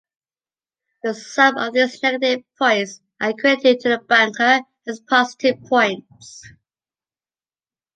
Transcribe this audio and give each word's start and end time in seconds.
The 1.03 1.13
sum 1.13 1.57
of 1.57 1.75
these 1.75 2.01
negative 2.01 2.43
points 2.57 3.01
are 3.21 3.33
credited 3.33 3.81
to 3.81 3.89
the 3.89 3.97
"banker" 3.99 4.61
as 4.87 4.99
positive 4.99 5.61
points. 5.69 6.41